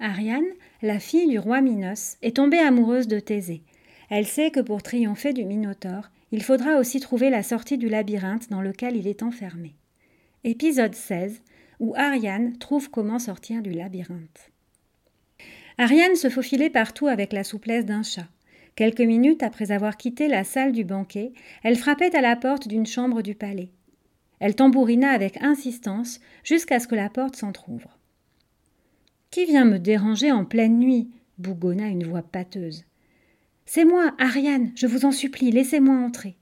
Ariane, 0.00 0.44
la 0.82 0.98
fille 0.98 1.28
du 1.28 1.38
roi 1.38 1.60
Minos, 1.60 2.16
est 2.22 2.36
tombée 2.36 2.58
amoureuse 2.58 3.08
de 3.08 3.20
Thésée. 3.20 3.62
Elle 4.10 4.26
sait 4.26 4.50
que 4.50 4.60
pour 4.60 4.82
triompher 4.82 5.32
du 5.32 5.44
Minotaure, 5.44 6.10
il 6.32 6.42
faudra 6.42 6.78
aussi 6.78 7.00
trouver 7.00 7.30
la 7.30 7.42
sortie 7.42 7.78
du 7.78 7.88
labyrinthe 7.88 8.50
dans 8.50 8.60
lequel 8.60 8.96
il 8.96 9.06
est 9.06 9.22
enfermé. 9.22 9.74
Épisode 10.42 10.94
16, 10.94 11.40
où 11.80 11.94
Ariane 11.96 12.58
trouve 12.58 12.90
comment 12.90 13.18
sortir 13.18 13.62
du 13.62 13.70
labyrinthe. 13.70 14.50
Ariane 15.78 16.16
se 16.16 16.28
faufilait 16.28 16.70
partout 16.70 17.06
avec 17.06 17.32
la 17.32 17.44
souplesse 17.44 17.84
d'un 17.84 18.02
chat. 18.02 18.28
Quelques 18.76 19.00
minutes 19.00 19.42
après 19.42 19.70
avoir 19.70 19.96
quitté 19.96 20.26
la 20.26 20.44
salle 20.44 20.72
du 20.72 20.84
banquet, 20.84 21.32
elle 21.62 21.76
frappait 21.76 22.14
à 22.16 22.20
la 22.20 22.36
porte 22.36 22.66
d'une 22.66 22.86
chambre 22.86 23.22
du 23.22 23.34
palais. 23.34 23.70
Elle 24.40 24.56
tambourina 24.56 25.10
avec 25.10 25.40
insistance 25.42 26.20
jusqu'à 26.42 26.80
ce 26.80 26.88
que 26.88 26.96
la 26.96 27.08
porte 27.08 27.36
s'entr'ouvre. 27.36 27.98
Qui 29.34 29.46
vient 29.46 29.64
me 29.64 29.80
déranger 29.80 30.30
en 30.30 30.44
pleine 30.44 30.78
nuit? 30.78 31.08
bougonna 31.38 31.88
une 31.88 32.04
voix 32.04 32.22
pâteuse. 32.22 32.84
C'est 33.66 33.84
moi, 33.84 34.14
Ariane, 34.20 34.70
je 34.76 34.86
vous 34.86 35.06
en 35.06 35.10
supplie, 35.10 35.50
laissez-moi 35.50 35.96
entrer. 35.96 36.36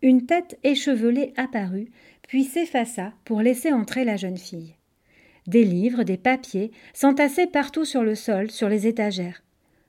Une 0.00 0.24
tête 0.24 0.58
échevelée 0.64 1.34
apparut, 1.36 1.90
puis 2.26 2.44
s'effaça 2.44 3.12
pour 3.26 3.42
laisser 3.42 3.72
entrer 3.72 4.06
la 4.06 4.16
jeune 4.16 4.38
fille. 4.38 4.72
Des 5.48 5.64
livres, 5.64 6.02
des 6.02 6.16
papiers 6.16 6.70
s'entassaient 6.94 7.46
partout 7.46 7.84
sur 7.84 8.02
le 8.02 8.14
sol, 8.14 8.50
sur 8.50 8.70
les 8.70 8.86
étagères. 8.86 9.42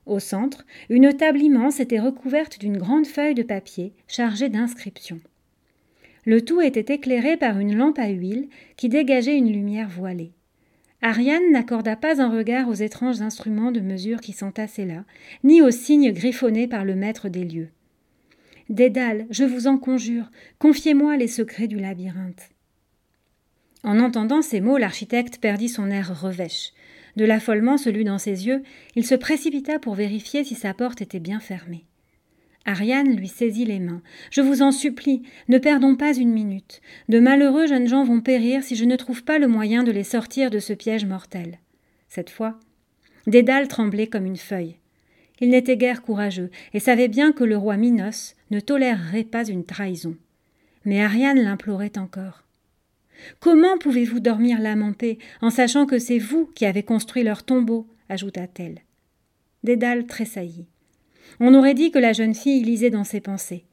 Au 0.04 0.18
centre, 0.18 0.66
une 0.90 1.16
table 1.16 1.40
immense 1.40 1.80
était 1.80 2.00
recouverte 2.00 2.60
d'une 2.60 2.76
grande 2.76 3.06
feuille 3.06 3.34
de 3.34 3.42
papier 3.42 3.94
chargée 4.08 4.50
d'inscriptions. 4.50 5.20
Le 6.26 6.42
tout 6.42 6.60
était 6.60 6.92
éclairé 6.92 7.38
par 7.38 7.58
une 7.58 7.74
lampe 7.74 7.98
à 7.98 8.08
huile 8.08 8.50
qui 8.76 8.90
dégageait 8.90 9.38
une 9.38 9.50
lumière 9.50 9.88
voilée. 9.88 10.32
Ariane 11.00 11.52
n'accorda 11.52 11.94
pas 11.94 12.20
un 12.20 12.28
regard 12.28 12.68
aux 12.68 12.74
étranges 12.74 13.22
instruments 13.22 13.70
de 13.70 13.80
mesure 13.80 14.20
qui 14.20 14.32
s'entassaient 14.32 14.84
là, 14.84 15.04
ni 15.44 15.62
aux 15.62 15.70
signes 15.70 16.12
griffonnés 16.12 16.66
par 16.66 16.84
le 16.84 16.96
maître 16.96 17.28
des 17.28 17.44
lieux. 17.44 17.68
Dédale, 18.68 19.26
je 19.30 19.44
vous 19.44 19.66
en 19.66 19.78
conjure, 19.78 20.30
confiez-moi 20.58 21.16
les 21.16 21.28
secrets 21.28 21.68
du 21.68 21.78
labyrinthe. 21.78 22.50
En 23.84 24.00
entendant 24.00 24.42
ces 24.42 24.60
mots, 24.60 24.76
l'architecte 24.76 25.38
perdit 25.38 25.68
son 25.68 25.90
air 25.90 26.20
revêche. 26.20 26.72
De 27.16 27.24
l'affolement 27.24 27.78
se 27.78 27.88
lut 27.88 28.04
dans 28.04 28.18
ses 28.18 28.46
yeux, 28.46 28.62
il 28.96 29.06
se 29.06 29.14
précipita 29.14 29.78
pour 29.78 29.94
vérifier 29.94 30.44
si 30.44 30.54
sa 30.54 30.74
porte 30.74 31.00
était 31.00 31.20
bien 31.20 31.40
fermée. 31.40 31.84
Ariane 32.68 33.16
lui 33.16 33.28
saisit 33.28 33.64
les 33.64 33.78
mains. 33.78 34.02
Je 34.30 34.42
vous 34.42 34.60
en 34.60 34.72
supplie, 34.72 35.22
ne 35.48 35.56
perdons 35.56 35.96
pas 35.96 36.14
une 36.14 36.32
minute. 36.32 36.82
De 37.08 37.18
malheureux 37.18 37.66
jeunes 37.66 37.88
gens 37.88 38.04
vont 38.04 38.20
périr 38.20 38.62
si 38.62 38.76
je 38.76 38.84
ne 38.84 38.96
trouve 38.96 39.24
pas 39.24 39.38
le 39.38 39.48
moyen 39.48 39.84
de 39.84 39.90
les 39.90 40.04
sortir 40.04 40.50
de 40.50 40.58
ce 40.58 40.74
piège 40.74 41.06
mortel. 41.06 41.60
Cette 42.08 42.28
fois, 42.28 42.60
Dédale 43.26 43.68
tremblait 43.68 44.06
comme 44.06 44.26
une 44.26 44.36
feuille. 44.36 44.76
Il 45.40 45.48
n'était 45.48 45.78
guère 45.78 46.02
courageux 46.02 46.50
et 46.74 46.78
savait 46.78 47.08
bien 47.08 47.32
que 47.32 47.42
le 47.42 47.56
roi 47.56 47.78
Minos 47.78 48.34
ne 48.50 48.60
tolérerait 48.60 49.24
pas 49.24 49.46
une 49.46 49.64
trahison. 49.64 50.14
Mais 50.84 51.02
Ariane 51.02 51.40
l'implorait 51.40 51.96
encore. 51.96 52.44
Comment 53.40 53.78
pouvez-vous 53.78 54.20
dormir 54.20 54.60
l'âme 54.60 54.82
en 54.82 54.92
en 55.40 55.50
sachant 55.50 55.86
que 55.86 55.98
c'est 55.98 56.18
vous 56.18 56.50
qui 56.54 56.66
avez 56.66 56.82
construit 56.82 57.22
leur 57.22 57.44
tombeau? 57.44 57.86
ajouta-t-elle. 58.10 58.80
Dédale 59.64 60.06
tressaillit. 60.06 60.66
On 61.40 61.54
aurait 61.54 61.74
dit 61.74 61.90
que 61.90 61.98
la 61.98 62.12
jeune 62.12 62.34
fille 62.34 62.62
lisait 62.62 62.90
dans 62.90 63.04
ses 63.04 63.20
pensées. 63.20 63.64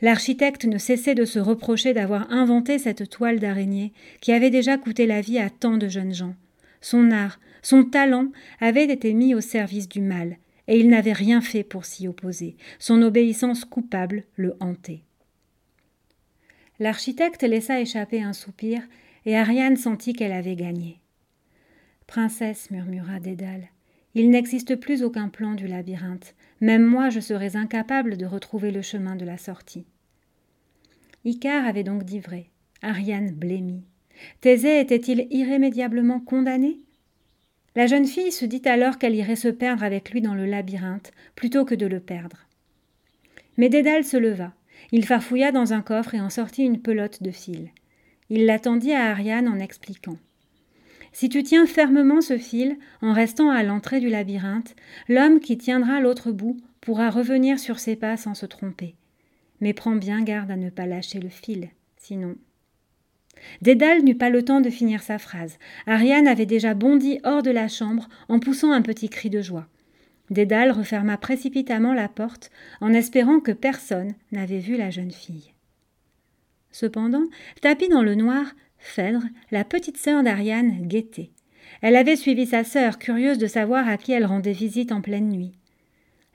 L'architecte 0.00 0.64
ne 0.64 0.78
cessait 0.78 1.14
de 1.14 1.24
se 1.24 1.38
reprocher 1.38 1.94
d'avoir 1.94 2.30
inventé 2.30 2.78
cette 2.78 3.08
toile 3.08 3.38
d'araignée 3.38 3.92
qui 4.20 4.32
avait 4.32 4.50
déjà 4.50 4.76
coûté 4.76 5.06
la 5.06 5.20
vie 5.20 5.38
à 5.38 5.50
tant 5.50 5.76
de 5.76 5.88
jeunes 5.88 6.14
gens. 6.14 6.34
Son 6.80 7.10
art, 7.10 7.40
son 7.62 7.84
talent 7.84 8.30
avaient 8.60 8.84
été 8.84 9.14
mis 9.14 9.34
au 9.34 9.40
service 9.40 9.88
du 9.88 10.00
mal, 10.00 10.36
et 10.68 10.78
il 10.78 10.88
n'avait 10.88 11.12
rien 11.12 11.40
fait 11.40 11.64
pour 11.64 11.86
s'y 11.86 12.06
opposer. 12.08 12.56
Son 12.78 13.00
obéissance 13.00 13.64
coupable 13.64 14.24
le 14.36 14.54
hantait. 14.60 15.02
L'architecte 16.78 17.42
laissa 17.42 17.80
échapper 17.80 18.22
un 18.22 18.32
soupir, 18.32 18.82
et 19.24 19.36
Ariane 19.36 19.76
sentit 19.76 20.12
qu'elle 20.12 20.32
avait 20.32 20.56
gagné. 20.56 21.00
Princesse, 22.06 22.70
murmura 22.70 23.20
Dédale, 23.20 23.68
il 24.14 24.30
n'existe 24.30 24.76
plus 24.76 25.02
aucun 25.02 25.28
plan 25.28 25.54
du 25.54 25.66
labyrinthe. 25.66 26.34
Même 26.60 26.84
moi, 26.84 27.10
je 27.10 27.20
serais 27.20 27.56
incapable 27.56 28.16
de 28.16 28.26
retrouver 28.26 28.70
le 28.70 28.82
chemin 28.82 29.16
de 29.16 29.24
la 29.24 29.38
sortie. 29.38 29.86
Icare 31.24 31.66
avait 31.66 31.84
donc 31.84 32.04
dit 32.04 32.20
vrai. 32.20 32.46
Ariane 32.82 33.32
blêmit. 33.32 33.82
Thésée 34.40 34.78
était-il 34.80 35.26
irrémédiablement 35.30 36.20
condamné? 36.20 36.78
La 37.74 37.86
jeune 37.86 38.06
fille 38.06 38.30
se 38.30 38.44
dit 38.44 38.62
alors 38.66 38.98
qu'elle 38.98 39.16
irait 39.16 39.34
se 39.34 39.48
perdre 39.48 39.82
avec 39.82 40.12
lui 40.12 40.20
dans 40.20 40.34
le 40.34 40.46
labyrinthe, 40.46 41.12
plutôt 41.34 41.64
que 41.64 41.74
de 41.74 41.86
le 41.86 41.98
perdre. 41.98 42.46
Mais 43.56 43.68
Dédale 43.68 44.04
se 44.04 44.16
leva. 44.16 44.52
Il 44.92 45.04
farfouilla 45.04 45.50
dans 45.50 45.72
un 45.72 45.82
coffre 45.82 46.14
et 46.14 46.20
en 46.20 46.30
sortit 46.30 46.62
une 46.62 46.80
pelote 46.80 47.22
de 47.22 47.30
fil. 47.30 47.70
Il 48.30 48.46
l'attendit 48.46 48.92
à 48.92 49.10
Ariane 49.10 49.48
en 49.48 49.58
expliquant. 49.58 50.18
Si 51.14 51.28
tu 51.28 51.44
tiens 51.44 51.64
fermement 51.64 52.20
ce 52.20 52.36
fil, 52.36 52.76
en 53.00 53.12
restant 53.12 53.48
à 53.48 53.62
l'entrée 53.62 54.00
du 54.00 54.08
labyrinthe, 54.08 54.74
l'homme 55.08 55.38
qui 55.38 55.56
tiendra 55.56 56.00
l'autre 56.00 56.32
bout 56.32 56.56
pourra 56.80 57.08
revenir 57.08 57.60
sur 57.60 57.78
ses 57.78 57.94
pas 57.94 58.16
sans 58.16 58.34
se 58.34 58.46
tromper. 58.46 58.96
Mais 59.60 59.74
prends 59.74 59.94
bien 59.94 60.22
garde 60.22 60.50
à 60.50 60.56
ne 60.56 60.70
pas 60.70 60.86
lâcher 60.86 61.20
le 61.20 61.28
fil, 61.28 61.70
sinon. 61.98 62.34
Dédale 63.62 64.02
n'eut 64.02 64.16
pas 64.16 64.28
le 64.28 64.44
temps 64.44 64.60
de 64.60 64.70
finir 64.70 65.04
sa 65.04 65.18
phrase. 65.18 65.56
Ariane 65.86 66.26
avait 66.26 66.46
déjà 66.46 66.74
bondi 66.74 67.20
hors 67.22 67.44
de 67.44 67.52
la 67.52 67.68
chambre 67.68 68.08
en 68.28 68.40
poussant 68.40 68.72
un 68.72 68.82
petit 68.82 69.08
cri 69.08 69.30
de 69.30 69.40
joie. 69.40 69.68
Dédale 70.30 70.72
referma 70.72 71.16
précipitamment 71.16 71.94
la 71.94 72.08
porte 72.08 72.50
en 72.80 72.92
espérant 72.92 73.38
que 73.38 73.52
personne 73.52 74.14
n'avait 74.32 74.58
vu 74.58 74.76
la 74.76 74.90
jeune 74.90 75.12
fille. 75.12 75.52
Cependant, 76.72 77.26
tapis 77.60 77.88
dans 77.88 78.02
le 78.02 78.16
noir, 78.16 78.46
Phèdre, 78.86 79.24
la 79.50 79.64
petite 79.64 79.96
sœur 79.96 80.22
d'Ariane, 80.22 80.86
guettait. 80.86 81.30
Elle 81.80 81.96
avait 81.96 82.16
suivi 82.16 82.46
sa 82.46 82.64
sœur, 82.64 82.98
curieuse 82.98 83.38
de 83.38 83.46
savoir 83.46 83.88
à 83.88 83.96
qui 83.96 84.12
elle 84.12 84.26
rendait 84.26 84.52
visite 84.52 84.92
en 84.92 85.00
pleine 85.00 85.30
nuit. 85.30 85.52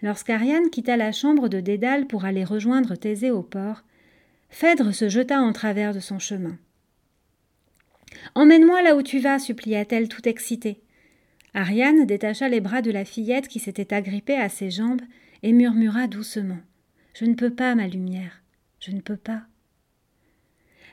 Lorsqu'Ariane 0.01 0.71
quitta 0.71 0.97
la 0.97 1.11
chambre 1.11 1.47
de 1.47 1.59
Dédale 1.59 2.07
pour 2.07 2.25
aller 2.25 2.43
rejoindre 2.43 2.95
Thésée 2.95 3.29
au 3.29 3.43
port, 3.43 3.83
Phèdre 4.49 4.93
se 4.93 5.09
jeta 5.09 5.39
en 5.39 5.53
travers 5.53 5.93
de 5.93 5.99
son 5.99 6.17
chemin. 6.17 6.57
Emmène-moi 8.33 8.81
là 8.81 8.95
où 8.95 9.03
tu 9.03 9.19
vas, 9.19 9.37
supplia-t-elle 9.37 10.09
tout 10.09 10.27
excitée. 10.27 10.81
Ariane 11.53 12.07
détacha 12.07 12.49
les 12.49 12.61
bras 12.61 12.81
de 12.81 12.91
la 12.91 13.05
fillette 13.05 13.47
qui 13.47 13.59
s'était 13.59 13.93
agrippée 13.93 14.35
à 14.35 14.49
ses 14.49 14.71
jambes 14.71 15.03
et 15.43 15.53
murmura 15.53 16.07
doucement. 16.07 16.59
Je 17.13 17.25
ne 17.25 17.35
peux 17.35 17.51
pas, 17.51 17.75
ma 17.75 17.87
lumière, 17.87 18.41
je 18.79 18.89
ne 18.89 19.01
peux 19.01 19.17
pas. 19.17 19.43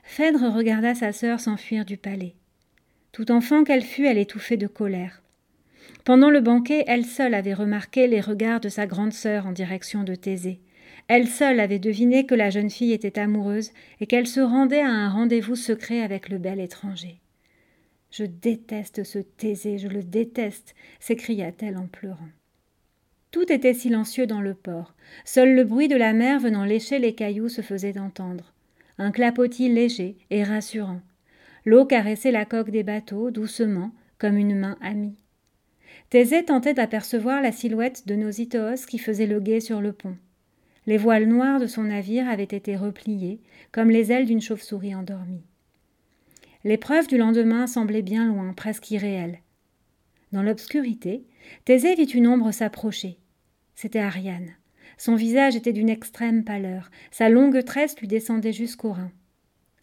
Phèdre 0.06 0.54
regarda 0.54 0.94
sa 0.94 1.12
sœur 1.12 1.40
s'enfuir 1.40 1.84
du 1.84 1.96
palais. 1.96 2.36
Tout 3.12 3.32
enfant 3.32 3.64
qu'elle 3.64 3.82
fut, 3.82 4.06
elle 4.06 4.18
étouffait 4.18 4.56
de 4.56 4.68
colère. 4.68 5.20
Pendant 6.04 6.30
le 6.30 6.40
banquet, 6.40 6.84
elle 6.86 7.04
seule 7.04 7.34
avait 7.34 7.52
remarqué 7.52 8.06
les 8.06 8.20
regards 8.20 8.60
de 8.60 8.68
sa 8.68 8.86
grande 8.86 9.12
sœur 9.12 9.46
en 9.46 9.52
direction 9.52 10.04
de 10.04 10.14
Thésée. 10.14 10.60
Elle 11.08 11.26
seule 11.26 11.60
avait 11.60 11.80
deviné 11.80 12.24
que 12.24 12.36
la 12.36 12.50
jeune 12.50 12.70
fille 12.70 12.92
était 12.92 13.18
amoureuse 13.18 13.72
et 14.00 14.06
qu'elle 14.06 14.28
se 14.28 14.40
rendait 14.40 14.80
à 14.80 14.88
un 14.88 15.10
rendez-vous 15.10 15.56
secret 15.56 16.00
avec 16.00 16.28
le 16.28 16.38
bel 16.38 16.60
étranger. 16.60 17.20
Je 18.10 18.24
déteste 18.24 19.02
ce 19.02 19.18
Thésée, 19.18 19.78
je 19.78 19.88
le 19.88 20.02
déteste, 20.02 20.74
s'écria-t-elle 21.00 21.76
en 21.76 21.88
pleurant. 21.88 22.30
Tout 23.32 23.52
était 23.52 23.74
silencieux 23.74 24.26
dans 24.26 24.40
le 24.40 24.54
port. 24.54 24.94
Seul 25.24 25.54
le 25.54 25.64
bruit 25.64 25.88
de 25.88 25.96
la 25.96 26.12
mer 26.12 26.38
venant 26.38 26.64
lécher 26.64 27.00
les 27.00 27.14
cailloux 27.14 27.48
se 27.48 27.60
faisait 27.60 27.98
entendre 27.98 28.54
un 28.98 29.10
clapotis 29.10 29.68
léger 29.68 30.16
et 30.30 30.42
rassurant. 30.42 31.00
L'eau 31.64 31.84
caressait 31.84 32.30
la 32.30 32.44
coque 32.44 32.70
des 32.70 32.82
bateaux 32.82 33.30
doucement, 33.30 33.92
comme 34.18 34.36
une 34.36 34.56
main 34.56 34.78
amie. 34.80 35.16
Thésée 36.10 36.44
tentait 36.44 36.74
d'apercevoir 36.74 37.42
la 37.42 37.52
silhouette 37.52 38.06
de 38.06 38.14
Nositoos 38.14 38.86
qui 38.88 38.98
faisait 38.98 39.26
le 39.26 39.40
guet 39.40 39.60
sur 39.60 39.80
le 39.80 39.92
pont. 39.92 40.16
Les 40.86 40.96
voiles 40.96 41.26
noires 41.26 41.58
de 41.58 41.66
son 41.66 41.84
navire 41.84 42.28
avaient 42.28 42.44
été 42.44 42.76
repliées, 42.76 43.40
comme 43.72 43.90
les 43.90 44.12
ailes 44.12 44.26
d'une 44.26 44.40
chauve-souris 44.40 44.94
endormie. 44.94 45.42
L'épreuve 46.62 47.08
du 47.08 47.18
lendemain 47.18 47.66
semblait 47.66 48.02
bien 48.02 48.26
loin, 48.26 48.52
presque 48.52 48.90
irréelle. 48.90 49.40
Dans 50.32 50.42
l'obscurité, 50.42 51.24
Thésée 51.64 51.94
vit 51.94 52.04
une 52.04 52.28
ombre 52.28 52.52
s'approcher. 52.52 53.18
C'était 53.74 53.98
Ariane. 53.98 54.54
Son 54.96 55.14
visage 55.14 55.56
était 55.56 55.72
d'une 55.72 55.90
extrême 55.90 56.44
pâleur, 56.44 56.90
sa 57.10 57.28
longue 57.28 57.62
tresse 57.64 57.98
lui 58.00 58.08
descendait 58.08 58.52
jusqu'aux 58.52 58.92
reins. 58.92 59.12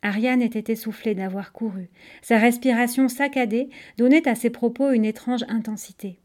Ariane 0.01 0.42
était 0.42 0.71
essoufflée 0.71 1.15
d'avoir 1.15 1.54
couru. 1.54 1.89
Sa 2.21 2.38
respiration 2.38 3.07
saccadée 3.07 3.69
donnait 3.98 4.27
à 4.27 4.36
ses 4.36 4.50
propos 4.50 4.92
une 4.92 5.06
étrange 5.06 5.45
intensité. 5.48 6.19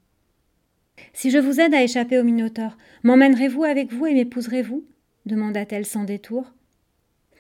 Si 1.13 1.31
je 1.31 1.39
vous 1.39 1.61
aide 1.61 1.75
à 1.75 1.83
échapper 1.83 2.19
au 2.19 2.25
Minotaure, 2.25 2.77
m'emmènerez-vous 3.05 3.65
avec 3.65 3.93
vous 3.93 4.07
et 4.07 4.15
m'épouserez-vous? 4.15 4.85
demanda-t-elle 5.27 5.87
sans 5.87 6.05
détour. 6.05 6.53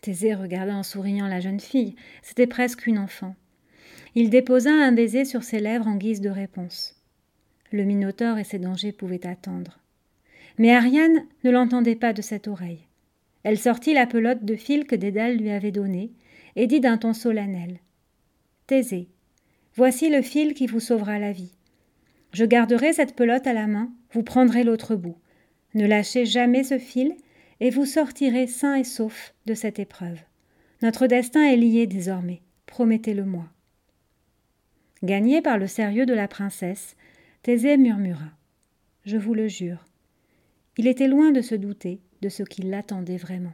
Thésée 0.00 0.34
regarda 0.34 0.76
en 0.76 0.84
souriant 0.84 1.26
la 1.26 1.40
jeune 1.40 1.58
fille. 1.58 1.96
C'était 2.22 2.46
presque 2.46 2.86
une 2.86 2.98
enfant. 2.98 3.34
Il 4.14 4.30
déposa 4.30 4.70
un 4.70 4.92
baiser 4.92 5.24
sur 5.24 5.42
ses 5.42 5.58
lèvres 5.58 5.88
en 5.88 5.96
guise 5.96 6.20
de 6.20 6.30
réponse. 6.30 7.02
Le 7.72 7.84
Minotaure 7.84 8.38
et 8.38 8.44
ses 8.44 8.58
dangers 8.58 8.92
pouvaient 8.92 9.26
attendre. 9.26 9.80
Mais 10.58 10.74
Ariane 10.74 11.26
ne 11.44 11.50
l'entendait 11.50 11.96
pas 11.96 12.12
de 12.12 12.22
cette 12.22 12.48
oreille. 12.48 12.86
Elle 13.44 13.58
sortit 13.58 13.94
la 13.94 14.06
pelote 14.06 14.44
de 14.44 14.56
fil 14.56 14.86
que 14.86 14.96
Dédale 14.96 15.36
lui 15.36 15.50
avait 15.50 15.72
donnée 15.72 16.12
et 16.56 16.66
dit 16.66 16.80
d'un 16.80 16.98
ton 16.98 17.12
solennel 17.12 17.78
Thésée, 18.66 19.08
voici 19.74 20.10
le 20.10 20.22
fil 20.22 20.54
qui 20.54 20.66
vous 20.66 20.80
sauvera 20.80 21.18
la 21.18 21.32
vie. 21.32 21.54
Je 22.32 22.44
garderai 22.44 22.92
cette 22.92 23.14
pelote 23.14 23.46
à 23.46 23.52
la 23.52 23.66
main, 23.66 23.90
vous 24.12 24.22
prendrez 24.22 24.64
l'autre 24.64 24.96
bout. 24.96 25.16
Ne 25.74 25.86
lâchez 25.86 26.26
jamais 26.26 26.64
ce 26.64 26.78
fil, 26.78 27.14
et 27.60 27.70
vous 27.70 27.86
sortirez 27.86 28.46
sain 28.46 28.76
et 28.76 28.84
sauf 28.84 29.34
de 29.46 29.54
cette 29.54 29.78
épreuve. 29.78 30.20
Notre 30.82 31.06
destin 31.06 31.44
est 31.44 31.56
lié 31.56 31.86
désormais, 31.86 32.42
promettez-le-moi. 32.66 33.46
Gagné 35.02 35.42
par 35.42 35.58
le 35.58 35.66
sérieux 35.66 36.06
de 36.06 36.14
la 36.14 36.28
princesse, 36.28 36.96
Thésée 37.42 37.76
murmura. 37.76 38.30
Je 39.04 39.16
vous 39.16 39.34
le 39.34 39.48
jure. 39.48 39.87
Il 40.80 40.86
était 40.86 41.08
loin 41.08 41.32
de 41.32 41.40
se 41.40 41.56
douter 41.56 42.00
de 42.22 42.28
ce 42.28 42.44
qui 42.44 42.62
l'attendait 42.62 43.16
vraiment. 43.16 43.52